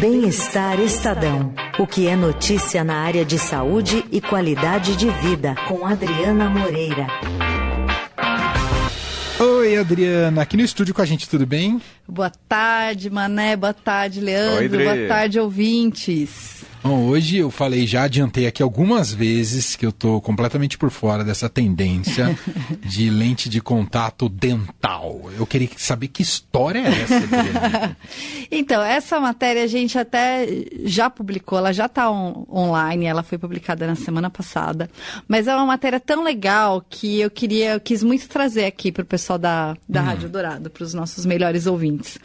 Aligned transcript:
Bem-Estar 0.00 0.78
Estadão. 0.78 1.52
O 1.76 1.84
que 1.84 2.06
é 2.06 2.14
notícia 2.14 2.84
na 2.84 2.98
área 2.98 3.24
de 3.24 3.36
saúde 3.36 4.04
e 4.12 4.20
qualidade 4.20 4.94
de 4.94 5.10
vida, 5.10 5.56
com 5.66 5.84
Adriana 5.84 6.48
Moreira. 6.48 7.08
Oi, 9.40 9.76
Adriana, 9.76 10.42
aqui 10.42 10.56
no 10.56 10.62
estúdio 10.62 10.94
com 10.94 11.02
a 11.02 11.04
gente, 11.04 11.28
tudo 11.28 11.44
bem? 11.44 11.82
Boa 12.06 12.30
tarde, 12.48 13.10
Mané, 13.10 13.56
boa 13.56 13.74
tarde, 13.74 14.20
Leandro, 14.20 14.78
Oi, 14.78 14.84
boa 14.84 15.08
tarde, 15.08 15.40
ouvintes. 15.40 16.62
Bom, 16.82 17.06
hoje 17.06 17.38
eu 17.38 17.50
falei, 17.50 17.86
já 17.86 18.04
adiantei 18.04 18.46
aqui 18.46 18.62
algumas 18.62 19.12
vezes 19.12 19.74
que 19.74 19.84
eu 19.84 19.90
estou 19.90 20.20
completamente 20.20 20.78
por 20.78 20.90
fora 20.90 21.24
dessa 21.24 21.48
tendência 21.48 22.38
de 22.80 23.10
lente 23.10 23.48
de 23.48 23.60
contato 23.60 24.28
dental. 24.28 25.28
Eu 25.36 25.46
queria 25.46 25.68
saber 25.76 26.08
que 26.08 26.22
história 26.22 26.80
é 26.80 27.02
essa, 27.02 27.96
Então, 28.50 28.82
essa 28.82 29.18
matéria 29.20 29.64
a 29.64 29.66
gente 29.66 29.98
até 29.98 30.46
já 30.84 31.10
publicou, 31.10 31.58
ela 31.58 31.72
já 31.72 31.86
está 31.86 32.10
on 32.10 32.46
online, 32.50 33.06
ela 33.06 33.22
foi 33.22 33.38
publicada 33.38 33.86
na 33.86 33.94
semana 33.94 34.30
passada. 34.30 34.88
Mas 35.26 35.46
é 35.46 35.54
uma 35.54 35.66
matéria 35.66 35.98
tão 35.98 36.22
legal 36.22 36.84
que 36.88 37.20
eu 37.20 37.30
queria, 37.30 37.72
eu 37.72 37.80
quis 37.80 38.02
muito 38.02 38.28
trazer 38.28 38.64
aqui 38.64 38.92
para 38.92 39.02
o 39.02 39.06
pessoal 39.06 39.38
da, 39.38 39.76
da 39.88 40.00
hum. 40.00 40.04
Rádio 40.04 40.28
Dourado, 40.28 40.70
para 40.70 40.84
os 40.84 40.94
nossos 40.94 41.26
melhores 41.26 41.66
ouvintes. 41.66 42.18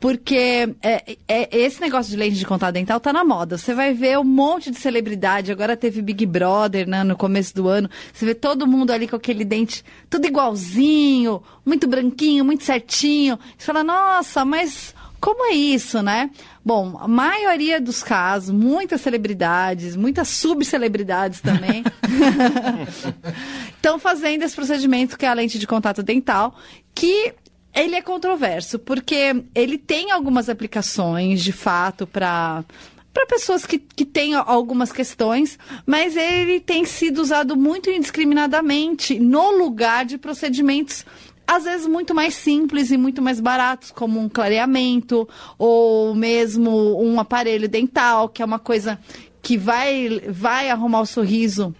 Porque 0.00 0.74
é, 0.82 1.16
é, 1.28 1.58
esse 1.58 1.78
negócio 1.80 2.10
de 2.10 2.16
lente 2.16 2.36
de 2.36 2.46
contato 2.46 2.72
dental 2.72 2.98
tá 2.98 3.12
na 3.12 3.22
moda. 3.22 3.58
Você 3.58 3.74
vai 3.74 3.92
ver 3.92 4.18
um 4.18 4.24
monte 4.24 4.70
de 4.70 4.78
celebridade. 4.78 5.52
Agora 5.52 5.76
teve 5.76 6.00
Big 6.00 6.24
Brother, 6.24 6.88
né, 6.88 7.04
no 7.04 7.14
começo 7.14 7.54
do 7.54 7.68
ano. 7.68 7.88
Você 8.12 8.24
vê 8.24 8.34
todo 8.34 8.66
mundo 8.66 8.92
ali 8.92 9.06
com 9.06 9.16
aquele 9.16 9.44
dente 9.44 9.84
tudo 10.08 10.26
igualzinho, 10.26 11.42
muito 11.66 11.86
branquinho, 11.86 12.44
muito 12.46 12.64
certinho. 12.64 13.38
Você 13.58 13.66
fala, 13.66 13.84
nossa, 13.84 14.42
mas 14.42 14.94
como 15.20 15.44
é 15.44 15.52
isso, 15.52 16.02
né? 16.02 16.30
Bom, 16.64 16.96
a 16.98 17.06
maioria 17.06 17.78
dos 17.78 18.02
casos, 18.02 18.50
muitas 18.50 19.02
celebridades, 19.02 19.94
muitas 19.94 20.28
subcelebridades 20.28 21.42
também, 21.42 21.84
estão 23.76 23.98
fazendo 23.98 24.44
esse 24.44 24.56
procedimento 24.56 25.18
que 25.18 25.26
é 25.26 25.28
a 25.28 25.34
lente 25.34 25.58
de 25.58 25.66
contato 25.66 26.02
dental, 26.02 26.56
que 26.94 27.34
ele 27.74 27.94
é 27.94 28.02
controverso, 28.02 28.78
porque 28.78 29.44
ele 29.54 29.78
tem 29.78 30.10
algumas 30.10 30.48
aplicações, 30.48 31.42
de 31.42 31.52
fato, 31.52 32.06
para 32.06 32.64
para 33.12 33.26
pessoas 33.26 33.66
que, 33.66 33.76
que 33.76 34.04
têm 34.04 34.34
algumas 34.36 34.92
questões, 34.92 35.58
mas 35.84 36.16
ele 36.16 36.60
tem 36.60 36.84
sido 36.84 37.20
usado 37.20 37.56
muito 37.56 37.90
indiscriminadamente 37.90 39.18
no 39.18 39.50
lugar 39.50 40.04
de 40.04 40.16
procedimentos 40.16 41.04
às 41.44 41.64
vezes 41.64 41.88
muito 41.88 42.14
mais 42.14 42.34
simples 42.34 42.92
e 42.92 42.96
muito 42.96 43.20
mais 43.20 43.40
baratos, 43.40 43.90
como 43.90 44.20
um 44.20 44.28
clareamento 44.28 45.28
ou 45.58 46.14
mesmo 46.14 47.02
um 47.02 47.18
aparelho 47.18 47.68
dental, 47.68 48.28
que 48.28 48.40
é 48.40 48.44
uma 48.44 48.60
coisa 48.60 49.00
que 49.42 49.56
vai, 49.56 50.22
vai 50.28 50.70
arrumar 50.70 51.00
o 51.00 51.06
sorriso 51.06 51.74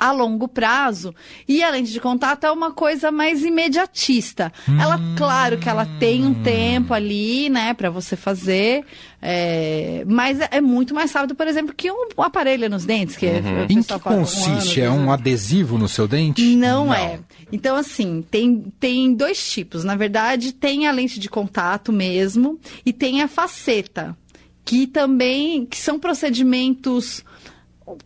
a 0.00 0.10
longo 0.10 0.48
prazo. 0.48 1.14
E 1.46 1.62
a 1.62 1.70
lente 1.70 1.92
de 1.92 2.00
contato 2.00 2.44
é 2.44 2.50
uma 2.50 2.72
coisa 2.72 3.12
mais 3.12 3.44
imediatista. 3.44 4.50
Hum. 4.66 4.80
Ela, 4.80 4.98
claro 5.16 5.58
que 5.58 5.68
ela 5.68 5.86
tem 6.00 6.24
um 6.24 6.32
tempo 6.42 6.94
ali, 6.94 7.50
né, 7.50 7.74
para 7.74 7.90
você 7.90 8.16
fazer. 8.16 8.84
É, 9.20 10.02
mas 10.06 10.40
é, 10.40 10.48
é 10.52 10.60
muito 10.62 10.94
mais 10.94 11.12
rápido, 11.12 11.34
por 11.34 11.46
exemplo, 11.46 11.74
que 11.74 11.92
um 11.92 12.22
aparelho 12.22 12.70
nos 12.70 12.86
dentes. 12.86 13.16
Que 13.16 13.26
uhum. 13.26 13.66
Em 13.68 13.82
que 13.82 13.98
consiste? 13.98 14.80
Um 14.80 14.84
ano, 14.84 15.02
é 15.02 15.04
um 15.04 15.12
adesivo 15.12 15.76
no 15.76 15.86
seu 15.86 16.08
dente? 16.08 16.42
Não, 16.56 16.86
Não, 16.86 16.94
é. 16.94 17.20
Então, 17.52 17.76
assim, 17.76 18.24
tem, 18.30 18.72
tem 18.80 19.12
dois 19.12 19.50
tipos. 19.50 19.84
Na 19.84 19.96
verdade, 19.96 20.52
tem 20.52 20.86
a 20.86 20.92
lente 20.92 21.20
de 21.20 21.28
contato 21.28 21.92
mesmo 21.92 22.58
e 22.86 22.92
tem 22.92 23.22
a 23.22 23.28
faceta, 23.28 24.16
que 24.64 24.86
também 24.86 25.66
que 25.66 25.76
são 25.76 25.98
procedimentos 25.98 27.24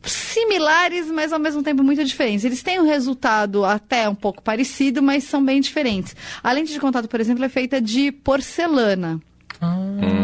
similares, 0.02 1.10
mas 1.10 1.32
ao 1.32 1.38
mesmo 1.38 1.62
tempo 1.62 1.82
muito 1.82 2.04
diferentes. 2.04 2.44
Eles 2.44 2.62
têm 2.62 2.80
um 2.80 2.86
resultado 2.86 3.64
até 3.64 4.08
um 4.08 4.14
pouco 4.14 4.42
parecido, 4.42 5.02
mas 5.02 5.24
são 5.24 5.45
bem 5.45 5.61
diferentes. 5.61 6.14
A 6.42 6.52
lente 6.52 6.72
de 6.72 6.80
contato, 6.80 7.08
por 7.08 7.20
exemplo, 7.20 7.45
é 7.45 7.48
feita 7.48 7.80
de 7.80 8.12
porcelana. 8.12 9.20
Ah, 9.61 10.23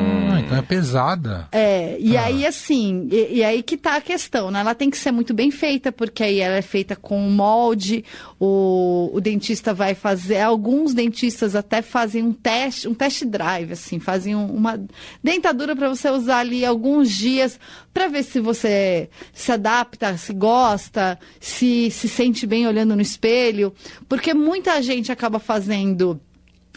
então 0.51 0.59
é 0.59 0.63
pesada. 0.63 1.49
É, 1.53 1.97
e 2.01 2.17
ah. 2.17 2.25
aí 2.25 2.45
assim, 2.45 3.09
e, 3.11 3.39
e, 3.39 3.45
aí 3.45 3.63
que 3.63 3.77
tá 3.77 3.97
a 3.97 4.01
questão, 4.01 4.51
né? 4.51 4.61
Ela 4.61 4.75
tem 4.75 4.91
que 4.91 4.99
ser 4.99 5.13
muito 5.13 5.33
bem 5.33 5.51
feita, 5.51 5.93
porque 5.93 6.25
aí 6.25 6.41
ela 6.41 6.57
é 6.57 6.63
feita 6.63 6.97
com 6.97 7.21
molde, 7.31 8.05
o, 8.39 9.11
o 9.13 9.21
dentista 9.21 9.73
vai 9.73 9.95
fazer, 9.95 10.41
alguns 10.41 10.93
dentistas 10.93 11.55
até 11.55 11.81
fazem 11.83 12.25
um 12.25 12.33
teste, 12.33 12.89
um 12.89 12.95
test 12.95 13.25
drive, 13.25 13.73
assim, 13.73 14.01
fazem 14.01 14.35
uma 14.35 14.81
dentadura 15.23 15.77
para 15.77 15.89
você 15.89 16.11
usar 16.11 16.39
ali 16.39 16.65
alguns 16.65 17.11
dias 17.11 17.59
para 17.95 18.09
ver 18.09 18.25
se 18.25 18.41
você 18.41 19.09
se 19.33 19.53
adapta, 19.53 20.17
se 20.17 20.33
gosta, 20.33 21.19
se 21.39 21.91
se 21.91 22.09
sente 22.09 22.47
bem 22.47 22.67
olhando 22.67 22.97
no 22.97 23.03
espelho, 23.03 23.73
porque 24.09 24.35
muita 24.35 24.83
gente 24.83 25.13
acaba 25.13 25.39
fazendo 25.39 26.21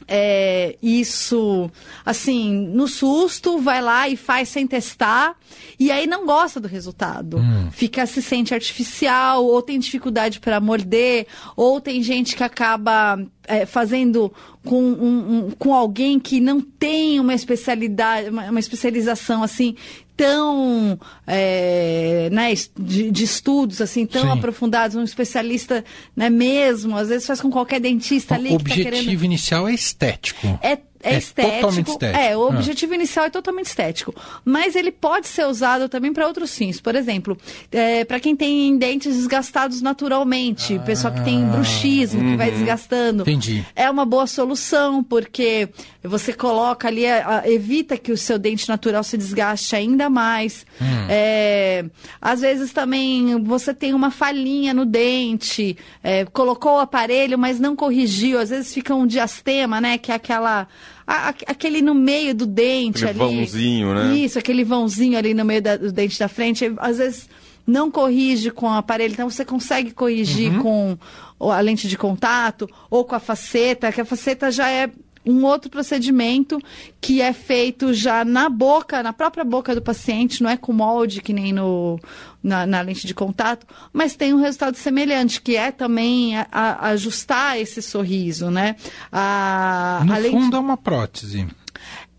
é, 0.07 0.75
isso, 0.81 1.69
assim, 2.05 2.67
no 2.67 2.87
susto, 2.87 3.59
vai 3.59 3.81
lá 3.81 4.09
e 4.09 4.15
faz 4.15 4.49
sem 4.49 4.67
testar, 4.67 5.35
e 5.79 5.91
aí 5.91 6.07
não 6.07 6.25
gosta 6.25 6.59
do 6.59 6.67
resultado. 6.67 7.37
Hum. 7.37 7.69
Fica, 7.71 8.05
se 8.05 8.21
sente 8.21 8.53
artificial, 8.53 9.45
ou 9.45 9.61
tem 9.61 9.79
dificuldade 9.79 10.39
para 10.39 10.59
morder, 10.59 11.27
ou 11.55 11.79
tem 11.79 12.01
gente 12.03 12.35
que 12.35 12.43
acaba 12.43 13.19
é, 13.47 13.65
fazendo 13.65 14.31
com, 14.63 14.81
um, 14.81 15.47
um, 15.47 15.51
com 15.51 15.73
alguém 15.73 16.19
que 16.19 16.39
não 16.39 16.61
tem 16.61 17.19
uma 17.19 17.33
especialidade, 17.33 18.29
uma, 18.29 18.49
uma 18.49 18.59
especialização 18.59 19.43
assim 19.43 19.75
tão 20.15 20.99
é, 21.25 22.29
né, 22.31 22.53
de, 22.77 23.11
de, 23.11 23.23
estudos 23.23 23.81
assim 23.81 24.05
tão 24.05 24.23
Sim. 24.23 24.29
aprofundados, 24.29 24.95
um 24.95 25.03
especialista 25.03 25.83
né, 26.15 26.29
mesmo, 26.29 26.95
às 26.95 27.09
vezes 27.09 27.25
faz 27.25 27.41
com 27.41 27.49
qualquer 27.49 27.79
dentista 27.79 28.35
ali. 28.35 28.49
O 28.51 28.55
objetivo 28.55 28.91
tá 28.91 28.97
querendo... 28.97 29.23
inicial 29.23 29.67
é 29.67 29.73
estético. 29.73 30.59
É 30.61 30.77
é, 31.03 31.15
é 31.15 31.17
estético. 31.17 31.55
Totalmente 31.55 31.87
estético. 31.89 32.19
É, 32.19 32.37
o 32.37 32.43
ah. 32.43 32.47
objetivo 32.47 32.93
ah. 32.93 32.95
inicial 32.95 33.25
é 33.25 33.29
totalmente 33.29 33.65
estético. 33.65 34.15
Mas 34.45 34.75
ele 34.75 34.91
pode 34.91 35.27
ser 35.27 35.45
usado 35.45 35.89
também 35.89 36.13
para 36.13 36.25
outros 36.25 36.55
fins. 36.55 36.79
Por 36.79 36.95
exemplo, 36.95 37.37
é, 37.71 38.05
para 38.05 38.19
quem 38.19 38.35
tem 38.35 38.77
dentes 38.77 39.15
desgastados 39.15 39.81
naturalmente, 39.81 40.75
ah. 40.75 40.79
pessoal 40.79 41.13
que 41.13 41.23
tem 41.23 41.45
bruxismo, 41.45 42.21
uhum. 42.21 42.31
que 42.31 42.37
vai 42.37 42.49
uhum. 42.49 42.55
desgastando. 42.55 43.21
Entendi. 43.23 43.65
É 43.75 43.89
uma 43.89 44.05
boa 44.05 44.25
solução, 44.25 45.03
porque 45.03 45.69
você 46.01 46.33
coloca 46.33 46.87
ali, 46.87 47.03
evita 47.45 47.97
que 47.97 48.11
o 48.11 48.17
seu 48.17 48.39
dente 48.39 48.67
natural 48.69 49.03
se 49.03 49.17
desgaste 49.17 49.75
ainda 49.75 50.09
mais. 50.09 50.65
Hum. 50.81 50.85
É, 51.09 51.85
às 52.21 52.41
vezes 52.41 52.71
também 52.71 53.41
você 53.43 53.73
tem 53.73 53.93
uma 53.93 54.11
falhinha 54.11 54.73
no 54.73 54.85
dente, 54.85 55.77
é, 56.01 56.25
colocou 56.25 56.77
o 56.77 56.79
aparelho, 56.79 57.37
mas 57.37 57.59
não 57.59 57.75
corrigiu. 57.75 58.39
Às 58.39 58.49
vezes 58.49 58.73
fica 58.73 58.95
um 58.95 59.05
diastema, 59.05 59.81
né? 59.81 59.97
Que 59.97 60.11
é 60.11 60.15
aquela 60.15 60.67
a, 61.05 61.29
aquele 61.29 61.81
no 61.81 61.93
meio 61.93 62.33
do 62.33 62.45
dente 62.45 63.05
aquele 63.05 63.23
ali. 63.23 63.35
vãozinho, 63.35 63.93
né? 63.93 64.15
Isso, 64.15 64.39
aquele 64.39 64.63
vãozinho 64.63 65.17
ali 65.17 65.33
no 65.33 65.43
meio 65.43 65.61
da, 65.61 65.77
do 65.77 65.91
dente 65.91 66.17
da 66.17 66.27
frente. 66.27 66.73
Às 66.77 66.97
vezes 66.97 67.29
não 67.65 67.89
corrige 67.89 68.51
com 68.51 68.67
o 68.67 68.73
aparelho, 68.73 69.13
então 69.13 69.29
você 69.29 69.45
consegue 69.45 69.91
corrigir 69.91 70.51
uhum. 70.53 70.97
com 71.39 71.51
a 71.51 71.59
lente 71.59 71.87
de 71.87 71.97
contato 71.97 72.69
ou 72.89 73.05
com 73.05 73.15
a 73.15 73.19
faceta, 73.19 73.91
que 73.91 74.01
a 74.01 74.05
faceta 74.05 74.51
já 74.51 74.69
é 74.69 74.89
um 75.25 75.45
outro 75.45 75.69
procedimento 75.69 76.59
que 76.99 77.21
é 77.21 77.31
feito 77.33 77.93
já 77.93 78.25
na 78.25 78.49
boca, 78.49 79.01
na 79.01 79.13
própria 79.13 79.43
boca 79.43 79.73
do 79.73 79.81
paciente, 79.81 80.43
não 80.43 80.49
é 80.49 80.57
com 80.57 80.73
molde 80.73 81.21
que 81.21 81.33
nem 81.33 81.53
no, 81.53 81.99
na, 82.41 82.65
na 82.65 82.81
lente 82.81 83.07
de 83.07 83.13
contato, 83.13 83.65
mas 83.91 84.15
tem 84.15 84.33
um 84.33 84.41
resultado 84.41 84.75
semelhante, 84.75 85.41
que 85.41 85.55
é 85.55 85.71
também 85.71 86.37
a, 86.37 86.47
a 86.51 86.87
ajustar 86.89 87.59
esse 87.59 87.81
sorriso, 87.81 88.51
né? 88.51 88.75
A, 89.11 90.03
no 90.05 90.13
a 90.13 90.17
lente... 90.17 90.35
fundo 90.35 90.57
é 90.57 90.59
uma 90.59 90.77
prótese. 90.77 91.47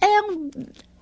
É 0.00 0.22
um... 0.22 0.50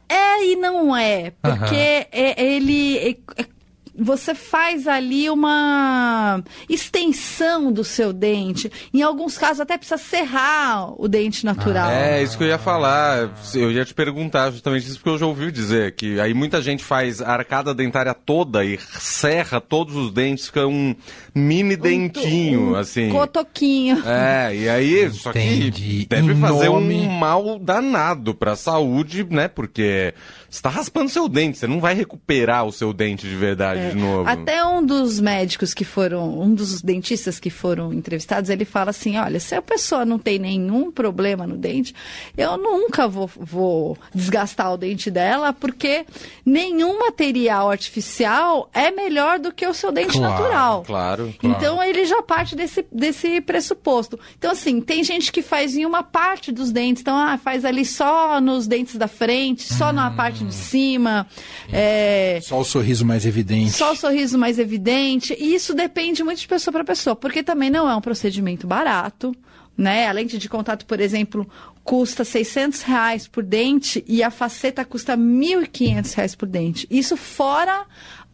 É 0.08 0.44
e 0.44 0.56
não 0.56 0.94
é, 0.94 1.32
porque 1.40 1.74
uhum. 1.74 2.06
é, 2.12 2.44
ele 2.54 2.98
é, 2.98 3.10
é 3.38 3.46
você 3.94 4.34
faz 4.34 4.88
ali 4.88 5.28
uma 5.28 6.42
extensão 6.68 7.72
do 7.72 7.84
seu 7.84 8.12
dente. 8.12 8.70
Em 8.92 9.02
alguns 9.02 9.36
casos 9.36 9.60
até 9.60 9.76
precisa 9.76 9.98
serrar 9.98 11.00
o 11.00 11.08
dente 11.08 11.44
natural. 11.44 11.88
Ah, 11.88 11.92
é, 11.92 12.22
isso 12.22 12.36
que 12.36 12.44
eu 12.44 12.48
ia 12.48 12.58
falar. 12.58 13.30
Eu 13.54 13.70
ia 13.70 13.84
te 13.84 13.94
perguntar 13.94 14.50
justamente 14.50 14.86
isso 14.86 14.96
porque 14.96 15.10
eu 15.10 15.18
já 15.18 15.26
ouvi 15.26 15.50
dizer 15.50 15.94
que 15.94 16.20
aí 16.20 16.32
muita 16.32 16.62
gente 16.62 16.82
faz 16.82 17.20
a 17.20 17.32
arcada 17.32 17.74
dentária 17.74 18.14
toda 18.14 18.64
e 18.64 18.78
serra 18.98 19.60
todos 19.60 19.94
os 19.96 20.12
dentes, 20.12 20.46
fica 20.46 20.66
um 20.66 20.94
mini 21.34 21.76
um, 21.76 21.78
dentinho, 21.78 22.72
um 22.72 22.74
assim. 22.74 23.10
Cotoquinho. 23.10 24.02
É, 24.06 24.54
e 24.54 24.68
aí, 24.68 25.04
Entendi. 25.04 25.18
só 25.18 25.32
que 25.32 26.06
deve 26.08 26.34
fazer 26.34 26.68
um 26.68 27.08
mal 27.18 27.58
danado 27.58 28.34
pra 28.34 28.56
saúde, 28.56 29.26
né? 29.28 29.48
Porque 29.48 30.14
você 30.52 30.60
tá 30.60 30.68
raspando 30.68 31.08
seu 31.08 31.28
dente, 31.28 31.56
você 31.56 31.66
não 31.66 31.80
vai 31.80 31.94
recuperar 31.94 32.66
o 32.66 32.72
seu 32.72 32.92
dente 32.92 33.26
de 33.26 33.34
verdade. 33.34 33.80
É, 33.80 33.88
de 33.90 33.96
novo. 33.96 34.28
Até 34.28 34.62
um 34.64 34.84
dos 34.84 35.18
médicos 35.18 35.72
que 35.72 35.84
foram, 35.84 36.40
um 36.40 36.54
dos 36.54 36.82
dentistas 36.82 37.40
que 37.40 37.48
foram 37.48 37.92
entrevistados, 37.92 38.50
ele 38.50 38.66
fala 38.66 38.90
assim: 38.90 39.16
olha, 39.16 39.40
se 39.40 39.54
a 39.54 39.62
pessoa 39.62 40.04
não 40.04 40.18
tem 40.18 40.38
nenhum 40.38 40.90
problema 40.90 41.46
no 41.46 41.56
dente, 41.56 41.94
eu 42.36 42.58
nunca 42.58 43.08
vou, 43.08 43.30
vou 43.34 43.96
desgastar 44.14 44.72
o 44.74 44.76
dente 44.76 45.10
dela, 45.10 45.52
porque 45.54 46.04
nenhum 46.44 46.98
material 46.98 47.70
artificial 47.70 48.68
é 48.74 48.90
melhor 48.90 49.38
do 49.38 49.52
que 49.52 49.66
o 49.66 49.72
seu 49.72 49.90
dente 49.90 50.18
Claro, 50.18 50.32
natural. 50.32 50.82
Claro. 50.86 51.21
Então 51.42 51.82
ele 51.82 52.04
já 52.04 52.22
parte 52.22 52.54
desse, 52.56 52.84
desse 52.92 53.40
pressuposto. 53.40 54.18
Então, 54.38 54.50
assim, 54.52 54.80
tem 54.80 55.02
gente 55.04 55.30
que 55.32 55.42
faz 55.42 55.76
em 55.76 55.84
uma 55.84 56.02
parte 56.02 56.50
dos 56.52 56.70
dentes, 56.72 57.00
então 57.02 57.16
ah, 57.16 57.38
faz 57.38 57.64
ali 57.64 57.84
só 57.84 58.40
nos 58.40 58.66
dentes 58.66 58.96
da 58.96 59.08
frente, 59.08 59.72
só 59.72 59.92
na 59.92 60.10
parte 60.10 60.44
de 60.44 60.54
cima. 60.54 61.26
é, 61.72 62.38
Só 62.42 62.60
o 62.60 62.64
sorriso 62.64 63.04
mais 63.04 63.24
evidente. 63.26 63.70
só 63.72 63.92
o 63.92 63.96
sorriso 63.96 64.38
mais 64.38 64.58
evidente. 64.58 65.36
E 65.38 65.54
isso 65.54 65.74
depende 65.74 66.22
muito 66.22 66.38
de 66.40 66.48
pessoa 66.48 66.72
para 66.72 66.84
pessoa, 66.84 67.14
porque 67.16 67.42
também 67.42 67.70
não 67.70 67.88
é 67.88 67.94
um 67.96 68.00
procedimento 68.00 68.66
barato. 68.66 69.34
Né? 69.76 70.06
A 70.06 70.12
lente 70.12 70.36
de 70.36 70.48
contato, 70.50 70.84
por 70.84 71.00
exemplo, 71.00 71.48
custa 71.82 72.24
600 72.24 72.82
reais 72.82 73.26
por 73.26 73.42
dente 73.42 74.04
e 74.06 74.22
a 74.22 74.30
faceta 74.30 74.84
custa 74.84 75.16
1.500 75.16 76.14
reais 76.14 76.34
por 76.34 76.46
dente. 76.46 76.86
Isso 76.90 77.16
fora 77.16 77.86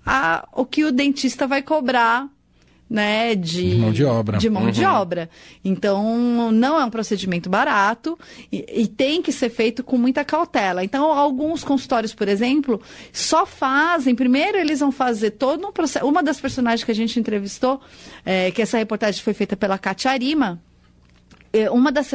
a- 0.05 0.49
o 0.53 0.65
que 0.67 0.85
o 0.85 0.91
dentista 0.91 1.47
vai 1.47 1.63
cobrar 1.63 2.27
né, 2.89 3.35
de, 3.35 3.71
De 3.71 3.77
mão 3.77 3.93
de 3.93 4.05
obra. 4.05 4.39
de 4.39 4.51
mão 4.51 4.71
de 4.71 4.85
obra. 4.85 5.29
Então, 5.65 6.51
não 6.51 6.81
é 6.81 6.85
um 6.85 6.91
procedimento 6.91 7.51
barato 7.51 8.19
e, 8.51 8.83
e 8.83 8.87
tem 8.87 9.21
que 9.21 9.31
ser 9.31 9.51
feito 9.51 9.85
com 9.85 9.99
muita 9.99 10.25
cautela. 10.25 10.83
Então, 10.83 11.13
alguns 11.13 11.63
consultórios, 11.63 12.15
por 12.15 12.29
exemplo, 12.29 12.81
só 13.13 13.45
fazem. 13.45 14.15
Primeiro, 14.15 14.57
eles 14.57 14.81
vão 14.81 14.91
fazer 14.91 15.33
todo 15.33 15.67
um 15.67 15.73
processo. 15.73 16.07
Uma 16.07 16.23
das 16.23 16.41
personagens 16.41 16.85
que 16.85 16.91
a 16.91 16.95
gente 16.95 17.21
entrevistou, 17.21 17.81
é, 18.25 18.51
que 18.51 18.63
essa 18.63 18.79
reportagem 18.79 19.23
foi 19.23 19.35
feita 19.35 19.57
pela 19.57 19.77
Katia 19.79 20.11
Arima, 20.11 20.61
uma 21.73 21.91
das, 21.91 22.11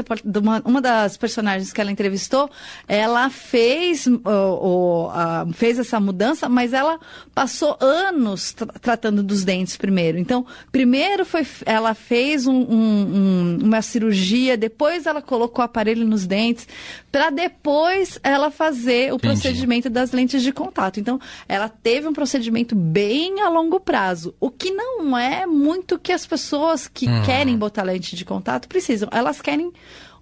uma, 0.64 0.82
das 0.82 1.18
personagens 1.18 1.72
que 1.74 1.82
ela 1.82 1.92
entrevistou, 1.92 2.50
ela 2.88 3.30
fez, 3.30 4.08
o- 4.08 4.22
o- 4.26 5.10
a- 5.12 5.46
fez 5.54 5.80
essa 5.80 6.00
mudança, 6.00 6.48
mas 6.48 6.74
ela 6.74 7.00
passou 7.34 7.78
anos 7.80 8.54
tra- 8.54 8.68
tratando 8.82 9.24
dos 9.24 9.44
dentes 9.44 9.76
primeiro. 9.78 10.18
Então, 10.18 10.46
primeiro 10.72 11.26
foi, 11.26 11.46
ela 11.66 11.94
fez 11.94 12.46
um- 12.48 12.54
um- 12.54 13.16
um- 13.16 13.60
uma 13.64 13.82
cirurgia, 13.82 14.56
depois 14.56 15.06
ela 15.06 15.22
colocou 15.22 15.62
o 15.62 15.66
aparelho 15.66 16.06
nos 16.08 16.26
dentes, 16.28 16.68
para 17.12 17.30
depois 17.30 18.20
ela 18.24 18.50
fazer 18.52 19.12
o 19.12 19.16
Entendi. 19.16 19.34
procedimento 19.34 19.90
das 19.90 20.12
lentes 20.12 20.42
de 20.44 20.52
contato. 20.52 21.00
Então, 21.00 21.20
ela 21.48 21.70
teve 21.70 22.08
um 22.08 22.14
procedimento 22.14 22.76
bem 22.76 23.42
a 23.42 23.50
longo 23.50 23.80
prazo, 23.80 24.34
o 24.40 24.50
que 24.50 24.72
não 24.72 25.18
é 25.18 25.46
muito 25.46 25.98
que 26.00 26.12
as 26.12 26.26
pessoas 26.26 26.88
que 26.88 27.06
querem 27.26 27.58
botar 27.58 27.84
lente 27.84 28.16
de 28.16 28.26
contato 28.26 28.68
precisam. 28.68 29.10
Elas 29.24 29.42
querem 29.42 29.72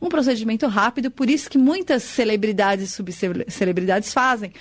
um 0.01 0.09
procedimento 0.09 0.65
rápido, 0.67 1.11
por 1.11 1.29
isso 1.29 1.47
que 1.49 1.57
muitas 1.59 2.01
celebridades 2.01 2.89
e 2.89 2.91
subcelebridades 2.91 4.11
fazem, 4.13 4.51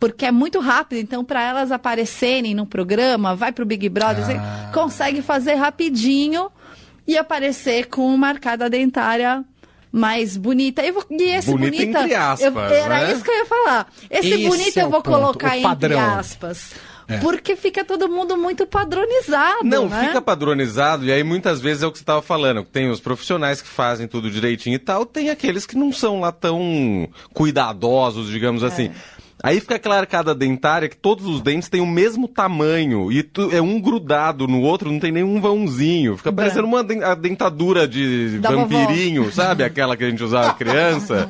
porque 0.00 0.24
é 0.26 0.32
muito 0.32 0.58
rápido. 0.58 0.98
Então, 0.98 1.24
para 1.24 1.40
elas 1.42 1.70
aparecerem 1.70 2.52
no 2.54 2.66
programa, 2.66 3.36
vai 3.36 3.52
para 3.52 3.62
o 3.62 3.66
Big 3.66 3.88
Brother, 3.88 4.24
assim, 4.24 4.36
Ah. 4.36 4.70
consegue 4.74 5.22
fazer 5.22 5.54
rapidinho 5.54 6.50
e 7.06 7.16
aparecer 7.16 7.86
com 7.86 8.12
uma 8.12 8.28
arcada 8.28 8.68
dentária 8.68 9.44
mais 9.92 10.36
bonita. 10.36 10.82
Eu 10.84 10.94
vou, 10.94 11.04
e 11.10 11.22
esse 11.22 11.48
Bonita 11.50 11.76
bonita, 11.76 12.00
entre 12.00 12.14
aspas, 12.14 12.54
eu- 12.54 12.60
era 12.60 13.00
né? 13.06 13.12
isso 13.12 13.22
que 13.24 13.30
eu 13.30 13.36
ia 13.36 13.46
falar. 13.46 13.86
Esse, 14.10 14.28
Esse 14.34 14.48
bonito 14.48 14.76
é 14.78 14.82
eu 14.82 14.90
vou 14.90 15.00
ponto, 15.02 15.14
colocar 15.16 15.56
entre 15.56 15.94
aspas. 15.96 16.72
É. 17.08 17.16
Porque 17.18 17.56
fica 17.56 17.84
todo 17.84 18.06
mundo 18.08 18.36
muito 18.36 18.66
padronizado. 18.66 19.64
Não, 19.64 19.88
né? 19.88 20.06
fica 20.06 20.20
padronizado, 20.20 21.06
e 21.06 21.12
aí 21.12 21.24
muitas 21.24 21.58
vezes 21.58 21.82
é 21.82 21.86
o 21.86 21.90
que 21.90 21.96
você 21.98 22.02
estava 22.02 22.20
falando. 22.20 22.62
Tem 22.64 22.90
os 22.90 23.00
profissionais 23.00 23.62
que 23.62 23.68
fazem 23.68 24.06
tudo 24.06 24.30
direitinho 24.30 24.74
e 24.74 24.78
tal, 24.78 25.06
tem 25.06 25.30
aqueles 25.30 25.64
que 25.64 25.76
não 25.76 25.90
são 25.90 26.20
lá 26.20 26.30
tão 26.30 27.08
cuidadosos, 27.32 28.28
digamos 28.28 28.62
assim. 28.62 28.90
Aí 29.42 29.60
fica 29.60 29.76
aquela 29.76 29.96
arcada 29.98 30.34
dentária 30.34 30.88
que 30.88 30.96
todos 30.96 31.24
os 31.26 31.40
dentes 31.40 31.68
têm 31.68 31.80
o 31.80 31.86
mesmo 31.86 32.26
tamanho 32.26 33.10
e 33.12 33.22
tu- 33.22 33.50
é 33.52 33.60
um 33.62 33.80
grudado 33.80 34.48
no 34.48 34.60
outro, 34.62 34.90
não 34.90 34.98
tem 34.98 35.12
nenhum 35.12 35.40
vãozinho. 35.40 36.16
Fica 36.16 36.32
parecendo 36.32 36.66
uma 36.66 36.80
a 36.80 37.14
dentadura 37.14 37.86
de 37.86 38.38
Da 38.40 38.50
vovó. 38.50 38.66
vampirinho, 38.66 39.32
sabe? 39.32 39.62
Aquela 39.62 39.96
que 39.96 40.02
a 40.04 40.10
gente 40.10 40.22
usava 40.24 40.54
criança, 40.58 41.28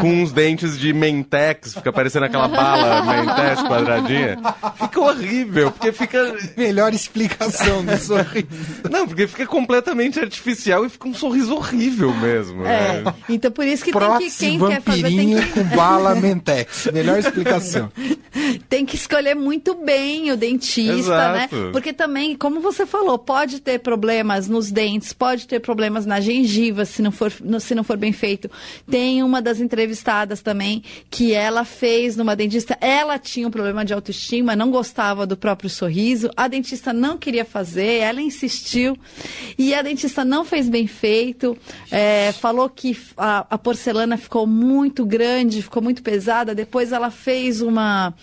com 0.00 0.22
uns 0.22 0.32
dentes 0.32 0.78
de 0.78 0.92
mentex, 0.92 1.74
fica 1.74 1.92
parecendo 1.92 2.24
aquela 2.24 2.48
bala 2.48 3.04
mentex 3.04 3.62
quadradinha. 3.62 4.36
Fica 4.76 5.00
horrível, 5.00 5.70
porque 5.70 5.92
fica 5.92 6.34
Melhor 6.56 6.92
explicação 6.92 7.84
do 7.84 7.96
sorriso. 7.98 8.46
não, 8.90 9.06
porque 9.06 9.26
fica 9.28 9.46
completamente 9.46 10.18
artificial 10.18 10.84
e 10.84 10.88
fica 10.88 11.06
um 11.08 11.14
sorriso 11.14 11.54
horrível 11.54 12.12
mesmo. 12.14 12.66
É, 12.66 13.02
né? 13.02 13.14
então 13.28 13.50
por 13.52 13.64
isso 13.66 13.84
que 13.84 13.92
tem 13.92 14.00
que 14.00 14.06
Prótese 14.06 14.38
quem 14.38 14.58
quer 14.58 14.82
fazer 14.82 15.02
tem 15.02 15.10
vampirinho 15.12 15.42
que, 15.42 15.52
com 15.52 15.64
bala 15.76 16.14
Mentex. 16.16 16.88
Melhor 16.92 17.19
explicação. 17.20 17.90
tem 18.68 18.84
que 18.84 18.96
escolher 18.96 19.34
muito 19.34 19.74
bem 19.74 20.30
o 20.30 20.36
dentista, 20.36 20.92
Exato. 20.92 21.56
né? 21.56 21.70
Porque 21.72 21.92
também, 21.92 22.36
como 22.36 22.60
você 22.60 22.86
falou, 22.86 23.18
pode 23.18 23.60
ter 23.60 23.78
problemas 23.80 24.48
nos 24.48 24.70
dentes, 24.70 25.12
pode 25.12 25.46
ter 25.46 25.60
problemas 25.60 26.06
na 26.06 26.20
gengiva 26.20 26.84
se 26.84 27.02
não 27.02 27.10
for, 27.10 27.32
se 27.60 27.74
não 27.74 27.84
for 27.84 27.96
bem 27.96 28.12
feito. 28.12 28.50
Tem 28.88 29.22
uma 29.22 29.42
das 29.42 29.60
entrevistadas 29.60 30.40
também 30.40 30.82
que 31.10 31.32
ela 31.32 31.64
fez 31.64 32.16
numa 32.16 32.36
dentista, 32.36 32.76
ela 32.80 33.18
tinha 33.18 33.46
um 33.46 33.50
problema 33.50 33.84
de 33.84 33.92
autoestima, 33.92 34.56
não 34.56 34.70
gostava 34.70 35.26
do 35.26 35.36
próprio 35.36 35.68
sorriso, 35.68 36.30
a 36.36 36.48
dentista 36.48 36.92
não 36.92 37.18
queria 37.18 37.44
fazer, 37.44 37.98
ela 37.98 38.20
insistiu 38.20 38.96
e 39.58 39.74
a 39.74 39.82
dentista 39.82 40.24
não 40.24 40.44
fez 40.44 40.68
bem 40.68 40.86
feito, 40.86 41.56
é, 41.90 42.32
falou 42.32 42.68
que 42.68 42.96
a, 43.16 43.46
a 43.50 43.58
porcelana 43.58 44.16
ficou 44.16 44.46
muito 44.46 45.04
grande, 45.04 45.62
ficou 45.62 45.82
muito 45.82 46.02
pesada, 46.02 46.54
depois 46.54 46.92
ela 46.92 47.09
fez 47.10 47.60
uma, 47.60 48.14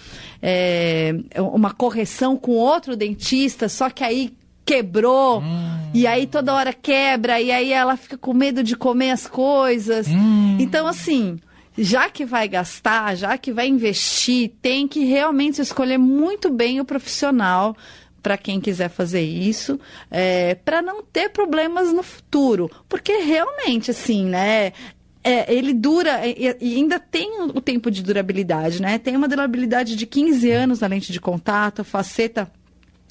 é, 0.41 1.13
uma 1.37 1.71
correção 1.71 2.35
com 2.37 2.51
outro 2.51 2.95
dentista, 2.95 3.67
só 3.69 3.89
que 3.89 4.03
aí 4.03 4.33
quebrou, 4.65 5.41
e 5.93 6.05
aí 6.05 6.27
toda 6.27 6.53
hora 6.53 6.73
quebra, 6.73 7.39
e 7.39 7.51
aí 7.51 7.71
ela 7.71 7.95
fica 7.95 8.17
com 8.17 8.33
medo 8.33 8.61
de 8.61 8.75
comer 8.75 9.11
as 9.11 9.25
coisas. 9.25 10.07
Então, 10.59 10.87
assim, 10.87 11.39
já 11.77 12.09
que 12.09 12.25
vai 12.25 12.49
gastar, 12.49 13.15
já 13.15 13.37
que 13.37 13.53
vai 13.53 13.67
investir, 13.67 14.51
tem 14.61 14.87
que 14.87 15.05
realmente 15.05 15.61
escolher 15.61 15.97
muito 15.97 16.49
bem 16.49 16.81
o 16.81 16.85
profissional 16.85 17.77
para 18.21 18.35
quem 18.37 18.59
quiser 18.59 18.89
fazer 18.89 19.21
isso, 19.21 19.79
para 20.65 20.81
não 20.81 21.01
ter 21.01 21.29
problemas 21.29 21.93
no 21.93 22.03
futuro. 22.03 22.69
Porque 22.89 23.13
realmente, 23.19 23.91
assim, 23.91 24.25
né? 24.25 24.73
É, 25.23 25.53
ele 25.53 25.73
dura 25.73 26.25
e, 26.25 26.55
e 26.59 26.75
ainda 26.75 26.99
tem 26.99 27.41
o, 27.41 27.61
tempo 27.61 27.91
de 27.91 28.01
durabilidade, 28.01 28.81
né? 28.81 28.97
Tem 28.97 29.15
uma 29.15 29.27
durabilidade 29.27 29.95
de 29.95 30.05
15 30.05 30.51
anos 30.51 30.79
na 30.79 30.87
lente 30.87 31.11
de 31.11 31.19
contato, 31.19 31.83
faceta 31.83 32.51